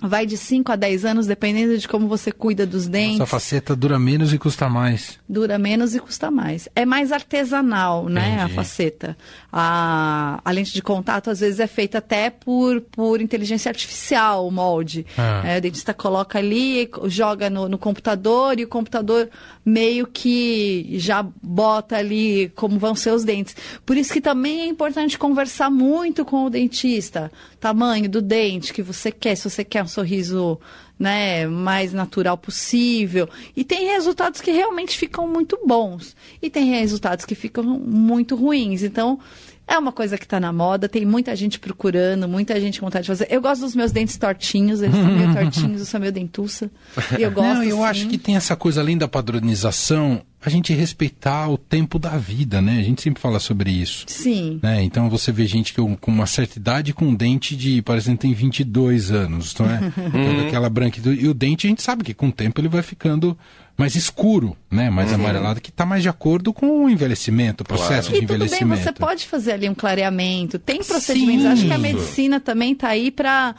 vai 0.03 0.27
de 0.27 0.37
5 0.37 0.71
a 0.71 0.77
10 0.77 1.05
anos, 1.05 1.27
dependendo 1.27 1.77
de 1.77 1.89
como 1.89 2.07
você 2.07 2.31
cuida 2.31 2.67
dos 2.67 2.87
dentes. 2.87 3.17
Essa 3.17 3.27
faceta 3.27 3.75
dura 3.75 3.99
menos 3.99 4.33
e 4.33 4.39
custa 4.39 4.69
mais. 4.69 5.19
Dura 5.29 5.59
menos 5.59 5.95
e 5.95 6.01
custa 6.01 6.31
mais. 6.31 6.69
É 6.75 6.85
mais 6.85 7.13
artesanal, 7.13 8.09
né, 8.09 8.41
a 8.41 8.45
Entendi. 8.45 8.55
faceta. 8.55 9.17
A, 9.51 10.41
a 10.45 10.51
lente 10.51 10.75
de 10.75 10.83
contato, 10.83 11.31
às 11.31 11.41
vezes, 11.41 11.61
é 11.61 11.67
feita 11.67 11.99
até 11.99 12.29
por, 12.29 12.83
por 12.83 13.21
inteligência 13.23 13.71
artificial, 13.71 14.47
o 14.47 14.51
molde. 14.51 15.07
Ah. 15.17 15.43
É, 15.47 15.59
o 15.59 15.61
dentista 15.61 15.95
coloca 15.95 16.39
ali, 16.39 16.91
joga 17.07 17.49
no, 17.49 17.69
no 17.69 17.79
computador 17.79 18.61
e 18.61 18.65
o 18.65 18.69
computador 18.69 19.31
meio 19.65 20.07
que 20.07 20.91
já 20.99 21.27
bota 21.43 21.97
ali 21.97 22.53
como 22.55 22.79
vão 22.79 22.95
ser 22.95 23.13
os 23.13 23.25
dentes. 23.25 23.57
Por 23.85 23.97
isso 23.97 24.13
que 24.13 24.21
também 24.21 24.61
é 24.61 24.67
importante 24.67 25.19
conversar 25.19 25.71
muito 25.71 26.25
com 26.25 26.45
o 26.45 26.51
dentista. 26.51 27.33
Tamanho 27.59 28.09
do 28.09 28.21
dente 28.21 28.73
que 28.73 28.83
você 28.83 29.11
quer, 29.11 29.35
se 29.35 29.49
você 29.49 29.65
quer 29.65 29.86
um 29.87 29.89
sorriso 29.89 30.59
né, 30.99 31.47
mais 31.47 31.93
natural 31.93 32.37
possível. 32.37 33.29
E 33.57 33.65
tem 33.65 33.87
resultados 33.87 34.41
que 34.41 34.51
realmente 34.51 34.97
ficam 34.99 35.27
muito 35.27 35.59
bons. 35.65 36.15
E 36.43 36.51
tem 36.51 36.73
resultados 36.73 37.25
que 37.25 37.35
ficam 37.35 37.63
muito 37.65 38.35
ruins. 38.35 38.83
Então, 38.83 39.19
é 39.69 39.77
uma 39.77 39.91
coisa 39.91 40.17
que 40.17 40.25
está 40.25 40.39
na 40.39 40.53
moda, 40.53 40.89
tem 40.89 41.05
muita 41.05 41.35
gente 41.35 41.59
procurando, 41.59 42.29
muita 42.29 42.61
gente 42.61 42.79
com 42.79 42.87
vontade 42.87 43.03
de 43.03 43.09
fazer. 43.09 43.27
Eu 43.29 43.41
gosto 43.43 43.63
dos 43.63 43.75
meus 43.75 43.91
dentes 43.91 44.17
tortinhos, 44.17 44.81
eles 44.81 44.95
são 44.95 45.07
meio 45.07 45.33
tortinhos, 45.35 45.81
eu 45.81 45.87
sou 45.87 45.99
meio 45.99 46.13
dentuça. 46.13 46.71
E 47.19 47.23
eu 47.23 47.33
gosto. 47.33 47.55
Não, 47.55 47.63
eu 47.65 47.79
sim. 47.79 47.85
acho 47.85 48.07
que 48.09 48.17
tem 48.17 48.37
essa 48.37 48.55
coisa 48.55 48.81
além 48.81 48.97
da 48.97 49.09
padronização. 49.09 50.23
a 50.41 50.49
gente 50.49 50.73
respeitar 50.73 51.49
o 51.49 51.59
tempo 51.59 51.99
da 51.99 52.17
vida, 52.17 52.63
né? 52.63 52.79
A 52.79 52.83
gente 52.83 53.03
sempre 53.03 53.21
fala 53.21 53.41
sobre 53.41 53.71
isso. 53.71 54.05
Sim. 54.07 54.61
Né? 54.63 54.85
Então 54.85 55.11
você 55.11 55.33
vê 55.33 55.45
gente 55.47 55.75
que 55.75 55.81
com 55.81 56.11
uma 56.13 56.27
certa 56.27 56.59
idade 56.59 56.95
com 56.95 57.07
um 57.07 57.15
dente 57.15 57.57
de, 57.57 57.83
parecendo 57.83 58.19
que 58.19 58.23
tem 58.23 58.35
22 58.35 59.11
anos, 59.11 59.53
não 59.59 59.67
é? 59.67 59.81
Toda 59.81 60.43
aquela 60.47 60.71
branca. 60.71 61.01
E 61.11 61.27
o 61.27 61.35
dente 61.35 61.67
a 61.67 61.71
gente 61.71 61.83
sabe 61.83 62.05
que 62.05 62.15
com 62.15 62.29
o 62.29 62.33
tempo 62.33 62.61
ele 62.61 62.69
vai 62.69 62.83
ficando 62.83 63.37
mais 63.77 63.95
escuro, 63.95 64.57
né? 64.71 64.89
Mais 64.89 65.13
amarelado, 65.13 65.61
que 65.61 65.71
está 65.71 65.85
mais 65.85 66.03
de 66.03 66.09
acordo 66.09 66.53
com 66.53 66.85
o 66.85 66.89
envelhecimento, 66.89 67.63
o 67.63 67.67
processo 67.67 68.11
de 68.11 68.17
E 68.17 68.21
tudo 68.21 68.29
bem, 68.29 68.37
envelhecimento. 68.47 68.83
você 68.83 68.93
pode 68.93 69.27
fazer 69.27 69.53
ali 69.53 69.69
um 69.69 69.75
clareamento, 69.75 70.59
tem 70.59 70.83
procedimentos. 70.83 71.47
Acho 71.47 71.67
que 71.67 71.73
a 71.73 71.79
medicina 71.79 72.41
também 72.41 72.73
está 72.73 72.89
aí 72.89 73.11
para 73.11 73.55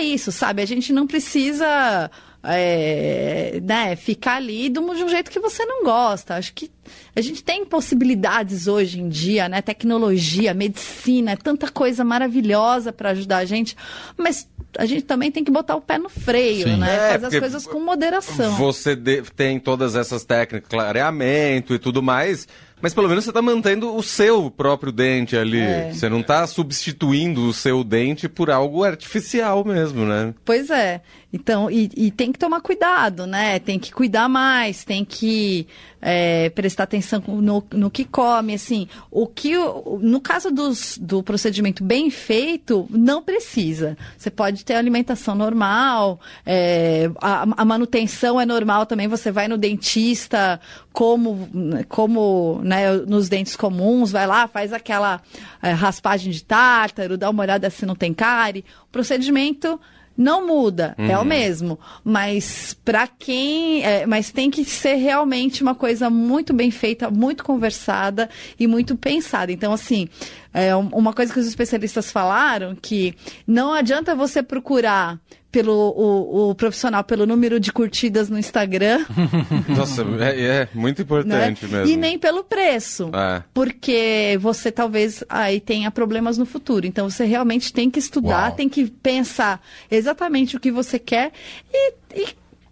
isso, 0.00 0.30
sabe? 0.30 0.62
A 0.62 0.66
gente 0.66 0.92
não 0.92 1.06
precisa 1.06 2.10
é, 2.46 3.60
né, 3.62 3.96
ficar 3.96 4.36
ali 4.36 4.68
de 4.68 4.78
um, 4.78 4.94
de 4.94 5.02
um 5.04 5.08
jeito 5.08 5.30
que 5.30 5.40
você 5.40 5.64
não 5.64 5.84
gosta. 5.84 6.34
Acho 6.34 6.52
que 6.54 6.70
a 7.14 7.20
gente 7.20 7.42
tem 7.42 7.64
possibilidades 7.64 8.66
hoje 8.68 9.00
em 9.00 9.08
dia, 9.08 9.48
né? 9.48 9.60
Tecnologia, 9.62 10.54
medicina, 10.54 11.32
é 11.32 11.36
tanta 11.36 11.70
coisa 11.70 12.04
maravilhosa 12.04 12.92
para 12.92 13.10
ajudar 13.10 13.38
a 13.38 13.44
gente, 13.44 13.76
mas 14.16 14.48
a 14.78 14.84
gente 14.84 15.02
também 15.02 15.30
tem 15.30 15.42
que 15.42 15.50
botar 15.50 15.74
o 15.74 15.80
pé 15.80 15.98
no 15.98 16.08
freio, 16.08 16.68
Sim. 16.68 16.76
né? 16.76 17.14
É, 17.14 17.18
Fazer 17.18 17.26
as 17.36 17.40
coisas 17.40 17.66
com 17.66 17.80
moderação. 17.80 18.52
Você 18.56 18.94
de- 18.94 19.22
tem 19.34 19.58
todas 19.58 19.96
essas 19.96 20.24
técnicas, 20.24 20.68
clareamento 20.68 21.74
e 21.74 21.78
tudo 21.78 22.02
mais, 22.02 22.46
mas 22.80 22.92
pelo 22.92 23.08
menos 23.08 23.24
você 23.24 23.30
está 23.30 23.40
mantendo 23.40 23.96
o 23.96 24.02
seu 24.02 24.50
próprio 24.50 24.92
dente 24.92 25.34
ali. 25.36 25.60
É. 25.60 25.90
Você 25.92 26.10
não 26.10 26.20
está 26.20 26.46
substituindo 26.46 27.48
o 27.48 27.54
seu 27.54 27.82
dente 27.82 28.28
por 28.28 28.50
algo 28.50 28.84
artificial 28.84 29.64
mesmo, 29.64 30.04
né? 30.04 30.34
Pois 30.44 30.68
é. 30.68 31.00
Então, 31.36 31.70
e, 31.70 31.90
e 31.94 32.10
tem 32.10 32.32
que 32.32 32.38
tomar 32.38 32.62
cuidado, 32.62 33.26
né? 33.26 33.58
Tem 33.58 33.78
que 33.78 33.92
cuidar 33.92 34.26
mais, 34.26 34.84
tem 34.84 35.04
que 35.04 35.66
é, 36.00 36.48
prestar 36.50 36.84
atenção 36.84 37.22
no, 37.26 37.62
no 37.72 37.90
que 37.90 38.04
come, 38.04 38.54
assim. 38.54 38.88
O 39.10 39.26
que, 39.26 39.52
no 40.00 40.18
caso 40.18 40.50
dos, 40.50 40.96
do 40.98 41.22
procedimento 41.22 41.84
bem 41.84 42.10
feito, 42.10 42.86
não 42.90 43.22
precisa. 43.22 43.98
Você 44.16 44.30
pode 44.30 44.64
ter 44.64 44.74
alimentação 44.74 45.34
normal, 45.34 46.18
é, 46.44 47.10
a, 47.20 47.42
a 47.42 47.64
manutenção 47.64 48.40
é 48.40 48.46
normal 48.46 48.86
também. 48.86 49.06
Você 49.08 49.30
vai 49.30 49.46
no 49.46 49.58
dentista 49.58 50.58
como, 50.92 51.48
como 51.88 52.60
né, 52.62 52.92
nos 53.06 53.28
dentes 53.28 53.56
comuns, 53.56 54.10
vai 54.10 54.26
lá, 54.26 54.48
faz 54.48 54.72
aquela 54.72 55.20
é, 55.62 55.72
raspagem 55.72 56.32
de 56.32 56.42
tártaro, 56.42 57.18
dá 57.18 57.28
uma 57.28 57.42
olhada 57.42 57.68
se 57.68 57.84
não 57.84 57.94
tem 57.94 58.14
cárie. 58.14 58.64
O 58.84 58.92
procedimento 58.92 59.78
não 60.16 60.46
muda, 60.46 60.94
é 60.98 61.18
o 61.18 61.24
mesmo. 61.24 61.78
Mas 62.02 62.76
para 62.84 63.06
quem. 63.06 63.84
é, 63.84 64.06
mas 64.06 64.30
tem 64.30 64.50
que 64.50 64.64
ser 64.64 64.94
realmente 64.94 65.62
uma 65.62 65.74
coisa 65.74 66.08
muito 66.08 66.52
bem 66.52 66.70
feita, 66.70 67.10
muito 67.10 67.44
conversada 67.44 68.28
e 68.58 68.66
muito 68.66 68.96
pensada. 68.96 69.52
Então, 69.52 69.72
assim, 69.72 70.08
é 70.56 70.74
um- 70.74 70.88
uma 70.88 71.12
coisa 71.12 71.32
que 71.32 71.38
os 71.38 71.46
especialistas 71.46 72.10
falaram 72.10 72.74
que 72.74 73.14
não 73.46 73.72
adianta 73.72 74.14
você 74.14 74.42
procurar 74.42 75.20
pelo 75.52 75.72
o, 75.72 76.50
o 76.50 76.54
profissional 76.54 77.02
pelo 77.04 77.24
número 77.26 77.58
de 77.60 77.72
curtidas 77.72 78.28
no 78.28 78.38
Instagram. 78.38 79.04
Nossa, 79.74 80.02
é, 80.20 80.40
é 80.62 80.68
muito 80.74 80.98
né? 80.98 81.02
importante 81.04 81.66
mesmo. 81.66 81.86
E 81.86 81.96
nem 81.96 82.18
pelo 82.18 82.42
preço. 82.44 83.10
É. 83.14 83.42
Porque 83.54 84.36
você 84.40 84.70
talvez 84.72 85.22
aí 85.28 85.60
tenha 85.60 85.90
problemas 85.90 86.36
no 86.36 86.44
futuro. 86.44 86.86
Então 86.86 87.08
você 87.08 87.24
realmente 87.24 87.72
tem 87.72 87.90
que 87.90 87.98
estudar, 87.98 88.48
Uau. 88.48 88.56
tem 88.56 88.68
que 88.68 88.86
pensar 88.90 89.60
exatamente 89.90 90.56
o 90.56 90.60
que 90.60 90.70
você 90.70 90.98
quer 90.98 91.32
e, 91.72 91.92
e 92.14 92.26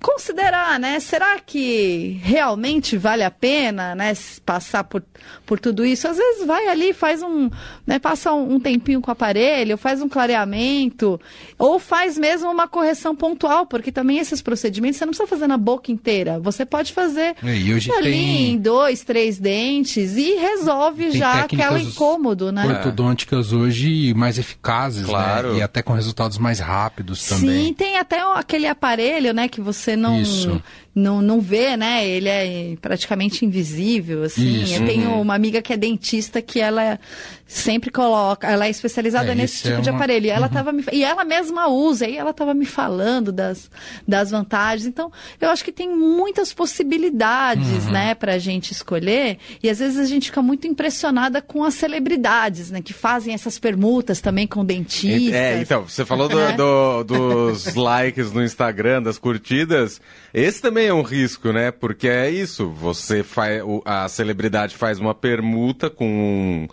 considerar, 0.04 0.78
né? 0.78 1.00
Será 1.00 1.38
que 1.40 2.20
realmente 2.23 2.94
vale 2.96 3.23
a 3.25 3.30
pena, 3.30 3.94
né? 3.94 4.12
Passar 4.44 4.84
por, 4.84 5.02
por 5.46 5.58
tudo 5.58 5.82
isso? 5.84 6.06
Às 6.06 6.18
vezes 6.18 6.46
vai 6.46 6.68
ali, 6.68 6.92
faz 6.92 7.23
um, 7.23 7.49
né? 7.87 7.99
Passa 7.99 8.32
um, 8.34 8.54
um 8.56 8.61
tempinho 8.61 9.00
com 9.00 9.11
o 9.11 9.12
aparelho, 9.12 9.78
faz 9.78 10.02
um 10.02 10.08
clareamento, 10.08 11.18
ou 11.58 11.78
faz 11.78 12.18
mesmo 12.18 12.50
uma 12.50 12.68
correção 12.68 13.16
pontual, 13.16 13.64
porque 13.66 13.90
também 13.90 14.18
esses 14.18 14.42
procedimentos 14.42 14.99
você 14.99 15.06
não 15.06 15.12
precisa 15.12 15.26
fazer 15.28 15.46
na 15.46 15.56
boca 15.56 15.90
inteira. 15.90 16.38
Você 16.40 16.66
pode 16.66 16.92
fazer 16.92 17.34
É, 17.42 17.56
e 17.56 17.73
hoje 17.73 17.90
ali 17.90 18.12
tem- 18.12 18.50
em 18.52 18.58
dois, 18.58 19.02
três 19.02 19.38
dentes 19.38 20.16
e 20.16 20.34
resolve 20.37 21.04
Tem 21.11 21.12
já 21.18 21.40
aquela 21.44 21.80
incômodo, 21.80 22.52
né? 22.52 22.66
Ortodônticas 22.66 23.52
hoje 23.52 24.12
mais 24.14 24.38
eficazes, 24.38 25.06
Claro. 25.06 25.52
né? 25.54 25.58
E 25.61 25.62
até 25.62 25.80
com 25.82 25.94
resultados 25.94 26.37
mais 26.37 26.61
rápidos 26.61 27.26
também. 27.26 27.66
Sim, 27.68 27.73
tem 27.73 27.96
até 27.96 28.20
aquele 28.34 28.66
aparelho, 28.66 29.32
né, 29.32 29.49
que 29.49 29.61
você 29.61 29.93
não, 29.96 30.20
Isso. 30.20 30.62
Não, 30.94 31.20
não 31.20 31.40
vê, 31.40 31.76
né? 31.76 32.06
Ele 32.06 32.28
é 32.28 32.76
praticamente 32.80 33.44
invisível, 33.44 34.22
assim. 34.22 34.62
Isso. 34.62 34.74
Eu 34.74 34.86
tenho 34.86 35.20
uma 35.20 35.34
amiga 35.34 35.60
que 35.60 35.72
é 35.72 35.76
dentista 35.76 36.40
que 36.40 36.60
ela 36.60 36.98
sempre 37.46 37.90
coloca, 37.90 38.46
ela 38.48 38.66
é 38.66 38.70
especializada 38.70 39.32
É, 39.32 39.34
nesse 39.34 39.54
isso 39.56 39.62
tipo 39.68 39.78
é 39.78 39.80
de 39.82 39.90
uma- 39.90 39.96
aparelho. 39.98 40.26
E 40.26 40.30
ela, 40.30 40.48
tava 40.48 40.72
me, 40.72 40.82
e 40.92 41.04
ela 41.04 41.24
mesma 41.24 41.68
usa, 41.68 42.06
e 42.08 42.16
ela 42.16 42.30
estava 42.30 42.54
me 42.54 42.64
falando 42.64 43.30
das, 43.30 43.70
das 44.08 44.30
vantagens. 44.30 44.86
Então, 44.86 45.12
eu 45.40 45.50
acho 45.50 45.62
que 45.64 45.70
tem 45.72 45.94
muitas 45.94 46.52
possibilidades, 46.54 47.86
Uhum. 47.86 47.92
né, 47.92 48.14
pra 48.14 48.38
gente 48.38 48.72
escolher. 48.72 49.38
E 49.62 49.68
às 49.68 49.78
vezes 49.78 49.98
a 49.98 50.04
gente 50.04 50.26
fica 50.26 50.42
muito 50.42 50.66
impressionada 50.66 51.42
com 51.42 51.62
as 51.64 51.74
celebridades, 51.74 52.70
né, 52.70 52.80
que 52.80 52.92
fazem 52.92 53.34
essas 53.34 53.58
permutas 53.58 54.20
também 54.20 54.46
com 54.46 54.64
dentistas. 54.64 55.34
É, 55.34 55.60
então, 55.60 55.86
você 55.86 56.04
falou 56.04 56.28
do- 56.28 56.38
É. 56.44 56.52
do- 56.52 57.04
dos 57.04 57.74
likes 57.74 58.32
no 58.32 58.42
Instagram, 58.42 59.02
das 59.02 59.18
curtidas. 59.18 60.00
Esse 60.32 60.60
também 60.60 60.83
é 60.86 60.94
um 60.94 61.02
risco, 61.02 61.52
né? 61.52 61.70
Porque 61.70 62.08
é 62.08 62.30
isso, 62.30 62.68
você 62.70 63.22
faz. 63.22 63.62
A 63.84 64.08
celebridade 64.08 64.76
faz 64.76 64.98
uma 64.98 65.14
permuta 65.14 65.90
com 65.90 66.68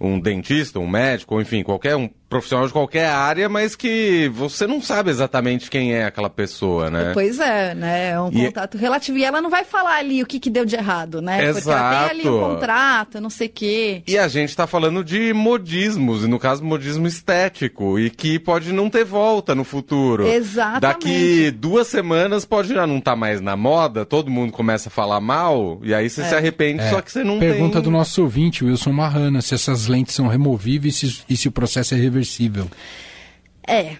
um, 0.00 0.08
um 0.14 0.20
dentista, 0.20 0.78
um 0.78 0.88
médico, 0.88 1.40
enfim, 1.40 1.62
qualquer 1.62 1.96
um 1.96 2.08
profissional 2.28 2.66
de 2.66 2.72
qualquer 2.72 3.06
área, 3.08 3.48
mas 3.48 3.76
que 3.76 4.28
você 4.34 4.66
não 4.66 4.80
sabe 4.82 5.10
exatamente 5.10 5.70
quem 5.70 5.92
é 5.94 6.04
aquela 6.04 6.28
pessoa, 6.30 6.90
né? 6.90 7.10
Pois 7.14 7.38
é, 7.38 7.74
né? 7.74 8.10
É 8.10 8.20
um 8.20 8.28
E- 8.32 8.46
contato 8.46 8.76
relativo. 8.76 9.18
E 9.18 9.24
ela 9.24 9.40
não 9.40 9.50
vai 9.50 9.64
falar 9.64 9.96
ali 9.98 10.22
o 10.22 10.26
que, 10.26 10.40
que 10.40 10.50
deu 10.50 10.64
de 10.64 10.74
errado, 10.76 11.22
né? 11.22 11.52
Porque 11.52 11.68
ela 11.68 11.90
tem 12.08 12.10
ali 12.20 12.28
um 12.28 12.36
Exato. 12.38 12.54
contrato, 12.54 13.20
não 13.20 13.30
sei 13.30 13.46
o 13.46 13.50
quê. 13.50 14.02
E 14.06 14.18
a 14.18 14.26
gente 14.28 14.56
tá 14.56 14.66
falando 14.66 15.04
de 15.04 15.32
modismos, 15.32 16.24
e 16.24 16.26
no 16.28 16.38
caso 16.38 16.64
modismo 16.64 17.06
estético, 17.06 17.98
e 17.98 18.10
que 18.10 18.38
pode 18.38 18.72
não 18.72 18.90
ter 18.90 19.04
volta 19.04 19.54
no 19.54 19.64
futuro. 19.64 20.26
Exatamente. 20.26 20.80
Daqui 20.80 21.50
duas 21.50 21.86
semanas 21.86 22.44
pode 22.44 22.68
já 22.74 22.86
não 22.86 22.98
estar 22.98 23.14
mais 23.16 23.40
na 23.40 23.56
moda, 23.56 24.04
todo 24.04 24.30
mundo 24.30 24.52
começa 24.52 24.88
a 24.88 24.92
falar 24.92 25.20
mal, 25.20 25.78
e 25.82 25.94
aí 25.94 26.10
você 26.10 26.22
É. 26.22 26.24
se 26.24 26.34
arrepende, 26.34 26.82
É, 26.82 26.90
só 26.90 27.00
que 27.00 27.12
você 27.12 27.22
não 27.22 27.38
Pergunta 27.38 27.74
tem... 27.74 27.82
do 27.82 27.90
nosso 27.90 28.22
ouvinte, 28.22 28.64
Wilson 28.64 28.92
Marrana, 28.92 29.40
se 29.40 29.54
essas 29.54 29.86
lentes 29.86 30.14
são 30.14 30.26
removíveis 30.26 31.02
e 31.02 31.10
se, 31.12 31.22
e 31.28 31.36
se 31.36 31.48
o 31.48 31.52
processo 31.52 31.94
é 31.94 31.96
reversível. 32.14 32.70
É. 33.66 33.96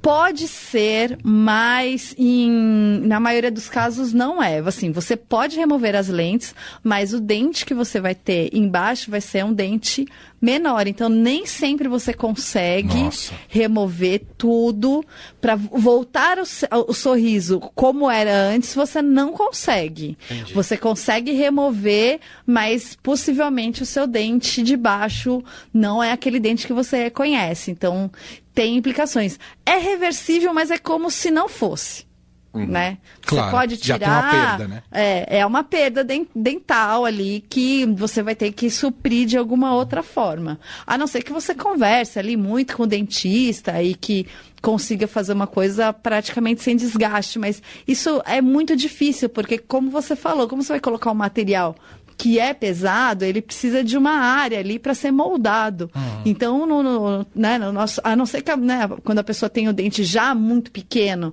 Pode 0.00 0.46
ser, 0.46 1.18
mas 1.24 2.14
em- 2.16 3.00
na 3.04 3.18
maioria 3.18 3.50
dos 3.50 3.68
casos 3.68 4.12
não 4.12 4.40
é. 4.42 4.58
Assim, 4.58 4.92
você 4.92 5.16
pode 5.16 5.56
remover 5.56 5.94
as 5.96 6.08
lentes, 6.08 6.54
mas 6.84 7.12
o 7.12 7.20
dente 7.20 7.66
que 7.66 7.74
você 7.74 8.00
vai 8.00 8.14
ter 8.14 8.48
embaixo 8.54 9.10
vai 9.10 9.20
ser 9.20 9.44
um 9.44 9.52
dente 9.52 10.06
menor. 10.40 10.86
Então, 10.86 11.08
nem 11.08 11.46
sempre 11.46 11.88
você 11.88 12.14
consegue 12.14 13.02
Nossa. 13.02 13.34
remover 13.48 14.22
tudo 14.36 15.04
para 15.40 15.56
voltar 15.56 16.38
o, 16.38 16.42
o 16.88 16.94
sorriso 16.94 17.60
como 17.74 18.10
era 18.10 18.34
antes. 18.34 18.74
Você 18.74 19.02
não 19.02 19.32
consegue. 19.32 20.16
Você 20.54 20.76
consegue 20.76 21.32
remover, 21.32 22.20
mas 22.46 22.96
possivelmente 23.02 23.82
o 23.82 23.86
seu 23.86 24.06
dente 24.06 24.62
de 24.62 24.76
baixo 24.76 25.42
não 25.72 26.02
é 26.02 26.12
aquele 26.12 26.40
dente 26.40 26.66
que 26.66 26.72
você 26.72 27.10
conhece. 27.10 27.70
Então, 27.70 28.10
tem 28.54 28.76
implicações. 28.76 29.38
É 29.64 29.76
reversível, 29.76 30.52
mas 30.52 30.70
é 30.70 30.78
como 30.78 31.10
se 31.10 31.30
não 31.30 31.48
fosse. 31.48 32.07
Né? 32.54 32.96
Claro, 33.22 33.44
você 33.44 33.50
pode 33.56 33.74
já 33.76 33.98
tirar. 33.98 34.30
tem 34.30 34.40
uma 34.40 34.48
perda, 34.48 34.68
né? 34.68 34.82
É, 34.90 35.38
é 35.40 35.46
uma 35.46 35.62
perda 35.62 36.02
den- 36.02 36.26
dental 36.34 37.04
ali 37.04 37.44
que 37.48 37.84
você 37.86 38.22
vai 38.22 38.34
ter 38.34 38.50
que 38.52 38.70
suprir 38.70 39.26
de 39.26 39.36
alguma 39.36 39.74
outra 39.74 40.02
forma. 40.02 40.58
A 40.86 40.96
não 40.98 41.06
ser 41.06 41.22
que 41.22 41.32
você 41.32 41.54
converse 41.54 42.18
ali 42.18 42.36
muito 42.36 42.76
com 42.76 42.84
o 42.84 42.86
dentista 42.86 43.80
e 43.82 43.94
que 43.94 44.26
consiga 44.62 45.06
fazer 45.06 45.34
uma 45.34 45.46
coisa 45.46 45.92
praticamente 45.92 46.62
sem 46.62 46.74
desgaste. 46.74 47.38
Mas 47.38 47.62
isso 47.86 48.20
é 48.24 48.40
muito 48.40 48.74
difícil, 48.74 49.28
porque, 49.28 49.58
como 49.58 49.90
você 49.90 50.16
falou, 50.16 50.48
como 50.48 50.62
você 50.62 50.72
vai 50.72 50.80
colocar 50.80 51.10
um 51.12 51.14
material 51.14 51.76
que 52.18 52.38
é 52.38 52.52
pesado, 52.52 53.24
ele 53.24 53.40
precisa 53.40 53.82
de 53.84 53.96
uma 53.96 54.10
área 54.10 54.58
ali 54.58 54.76
para 54.78 54.92
ser 54.92 55.12
moldado. 55.12 55.88
Então, 56.26 56.66
no, 56.66 56.82
no- 56.82 57.26
né, 57.34 57.56
no 57.58 57.72
nosso, 57.72 58.00
a 58.02 58.16
não 58.16 58.26
ser 58.26 58.42
que 58.42 58.54
né, 58.56 58.88
quando 59.04 59.20
a 59.20 59.24
pessoa 59.24 59.48
tem 59.48 59.68
o 59.68 59.72
dente 59.72 60.02
já 60.02 60.34
muito 60.34 60.70
pequeno, 60.72 61.32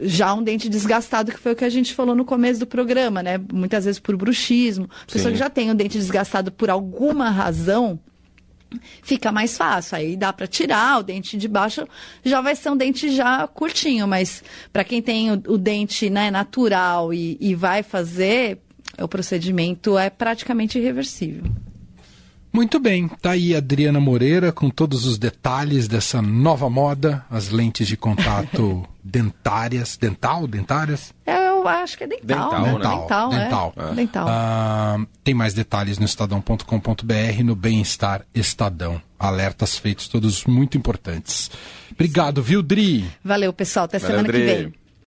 já 0.00 0.32
um 0.32 0.42
dente 0.42 0.66
desgastado, 0.68 1.30
que 1.30 1.38
foi 1.38 1.52
o 1.52 1.56
que 1.56 1.64
a 1.64 1.68
gente 1.68 1.92
falou 1.94 2.14
no 2.16 2.24
começo 2.24 2.58
do 2.60 2.66
programa, 2.66 3.22
né? 3.22 3.38
Muitas 3.52 3.84
vezes 3.84 4.00
por 4.00 4.16
bruxismo. 4.16 4.88
A 5.02 5.12
pessoa 5.12 5.24
Sim. 5.30 5.32
que 5.32 5.38
já 5.38 5.50
tem 5.50 5.70
o 5.70 5.74
dente 5.74 5.98
desgastado 5.98 6.50
por 6.50 6.70
alguma 6.70 7.28
razão, 7.28 8.00
fica 9.02 9.30
mais 9.30 9.56
fácil. 9.56 9.96
Aí 9.98 10.16
dá 10.16 10.32
para 10.32 10.46
tirar 10.46 11.00
o 11.00 11.02
dente 11.02 11.36
de 11.36 11.46
baixo, 11.46 11.86
já 12.24 12.40
vai 12.40 12.56
ser 12.56 12.70
um 12.70 12.76
dente 12.76 13.10
já 13.14 13.46
curtinho, 13.46 14.08
mas 14.08 14.42
para 14.72 14.84
quem 14.84 15.02
tem 15.02 15.30
o, 15.30 15.34
o 15.48 15.58
dente 15.58 16.08
né, 16.08 16.30
natural 16.30 17.12
e, 17.12 17.36
e 17.40 17.54
vai 17.54 17.82
fazer, 17.82 18.58
o 19.00 19.08
procedimento 19.08 19.98
é 19.98 20.10
praticamente 20.10 20.78
irreversível. 20.78 21.44
Muito 22.54 22.78
bem, 22.78 23.08
tá 23.08 23.32
aí 23.32 23.52
a 23.52 23.58
Adriana 23.58 23.98
Moreira 23.98 24.52
com 24.52 24.70
todos 24.70 25.06
os 25.06 25.18
detalhes 25.18 25.88
dessa 25.88 26.22
nova 26.22 26.70
moda, 26.70 27.24
as 27.28 27.48
lentes 27.48 27.88
de 27.88 27.96
contato 27.96 28.86
dentárias, 29.02 29.96
dental, 29.96 30.46
dentárias? 30.46 31.12
Eu 31.26 31.66
acho 31.66 31.98
que 31.98 32.04
é 32.04 32.06
dental, 32.06 32.50
Dental, 32.50 32.62
né? 32.62 32.72
né? 32.72 32.78
Dental, 32.78 33.30
dental. 33.30 33.74
É. 33.76 33.94
dental. 33.94 34.26
Ah, 34.28 35.00
tem 35.24 35.34
mais 35.34 35.52
detalhes 35.52 35.98
no 35.98 36.04
estadão.com.br 36.04 37.42
no 37.44 37.56
Bem-Estar 37.56 38.24
Estadão. 38.32 39.02
Alertas 39.18 39.76
feitos 39.76 40.06
todos 40.06 40.44
muito 40.44 40.78
importantes. 40.78 41.50
Obrigado, 41.90 42.40
viu, 42.40 42.62
Dri? 42.62 43.04
Valeu, 43.24 43.52
pessoal. 43.52 43.86
Até 43.86 43.98
Valeu, 43.98 44.18
semana 44.18 44.32
que 44.32 44.44
vem. 44.44 44.83